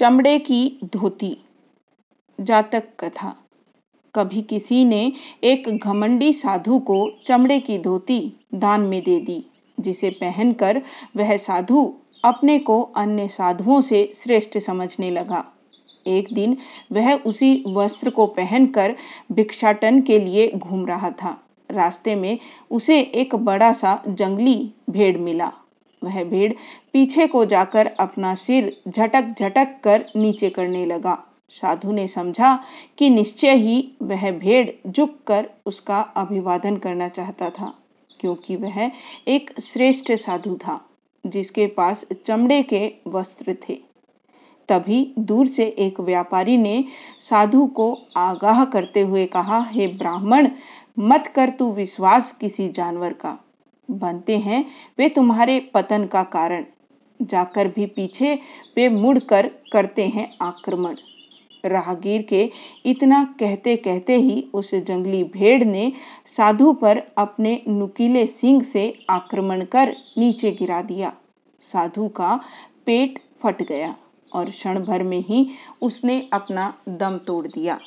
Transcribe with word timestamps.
चमड़े 0.00 0.38
की 0.38 0.78
धोती। 0.84 1.38
जातक 2.40 2.82
कथा। 3.00 3.36
कभी 4.14 4.42
किसी 4.42 4.84
ने 4.84 5.12
एक 5.44 5.78
घमंडी 5.84 6.32
साधु 6.32 6.78
को 6.78 7.10
चमड़े 7.26 7.60
की 7.60 7.78
धोती 7.78 8.32
दान 8.54 8.80
में 8.80 9.04
दे 9.04 9.20
दी, 9.20 9.44
जिसे 9.80 10.10
पहनकर 10.10 10.82
वह 11.16 11.36
साधु 11.36 11.94
अपने 12.24 12.58
को 12.58 12.82
अन्य 12.82 13.28
साधुओं 13.28 13.80
से 13.80 14.12
श्रेष्ठ 14.14 14.58
समझने 14.58 15.10
लगा। 15.10 15.44
एक 16.06 16.28
दिन 16.32 16.56
वह 16.92 17.14
उसी 17.14 17.64
वस्त्र 17.66 18.10
को 18.10 18.26
पहनकर 18.26 18.96
भिक्षाटन 19.32 20.00
के 20.00 20.20
लिए 20.20 20.52
घूम 20.52 20.86
रहा 20.86 21.10
था। 21.10 21.44
रास्ते 21.70 22.16
में 22.16 22.38
उसे 22.70 23.00
एक 23.00 23.34
बड़ा 23.34 23.72
सा 23.72 24.02
जंगली 24.08 24.74
भेड़ 24.90 25.18
मिला। 25.18 25.52
वह 26.02 26.22
भेड़ 26.24 26.52
पीछे 26.92 27.26
को 27.26 27.44
जाकर 27.44 27.86
अपना 28.00 28.34
सिर 28.34 28.76
झटक 28.88 29.34
झटक 29.38 29.76
कर 29.84 30.04
नीचे 30.16 30.50
करने 30.50 30.84
लगा। 30.86 31.18
साधु 31.52 31.92
ने 31.92 32.06
समझा 32.06 32.58
कि 32.98 33.10
निश्चय 33.10 33.54
ही 33.54 33.92
वह 34.02 34.30
भेड़ 34.30 34.90
झुक 34.90 35.16
कर 35.26 35.48
उसका 35.66 36.00
अभिवादन 36.00 36.76
करना 36.76 37.08
चाहता 37.08 37.50
था, 37.50 37.72
क्योंकि 38.20 38.56
वह 38.56 38.90
एक 39.28 39.50
श्रेष्ठ 39.60 40.12
साधु 40.12 40.56
था, 40.56 40.80
जिसके 41.24 41.66
पास 41.66 42.04
चमड़े 42.26 42.62
के 42.62 42.92
वस्त्र 43.06 43.56
थे। 43.68 43.78
तभी 44.68 45.14
दूर 45.18 45.46
से 45.46 45.64
एक 45.78 46.00
व्यापारी 46.00 46.56
ने 46.56 46.84
साधु 47.20 47.66
को 47.66 47.92
आगाह 48.16 48.64
करते 48.64 49.00
हुए 49.00 49.26
कहा, 49.26 49.60
हे 49.70 49.86
ब्राह्मण, 49.88 50.48
मत 50.98 51.26
कर 51.26 51.50
तू 51.50 51.72
विश्वास 51.72 52.32
किसी 52.32 52.68
जानवर 52.68 53.12
का। 53.12 53.38
बनते 53.90 54.38
हैं, 54.38 54.64
वे 54.98 55.08
तुम्हारे 55.08 55.60
पतन 55.74 56.06
का 56.06 56.22
कारण। 56.22 56.64
जाकर 57.22 57.68
भी 57.68 57.86
पीछे 57.86 58.34
वे 58.76 58.88
मुड़कर 58.88 59.50
करते 59.72 60.06
हैं 60.08 60.36
आक्रमण। 60.42 60.96
राहगीर 61.64 62.22
के 62.22 62.50
इतना 62.86 63.24
कहते 63.40 63.76
कहते 63.76 64.16
ही 64.16 64.50
उस 64.54 64.74
जंगली 64.74 65.24
भेड़ 65.24 65.64
ने 65.64 65.92
साधु 66.26 66.72
पर 66.72 67.02
अपने 67.18 67.62
नुकीले 67.68 68.26
सिंग 68.26 68.62
से 68.62 68.98
आक्रमण 69.10 69.64
कर 69.64 69.96
नीचे 70.18 70.50
गिरा 70.50 70.82
दिया। 70.82 71.12
साधु 71.60 72.08
का 72.08 72.40
पेट 72.86 73.18
फट 73.42 73.62
गया 73.62 73.94
और 74.32 74.50
क्षण 74.50 74.84
भर 74.84 75.02
में 75.02 75.18
ही 75.18 75.48
उसने 75.82 76.28
अपना 76.32 76.72
दम 76.88 77.18
तोड़ 77.18 77.46
दिया। 77.46 77.78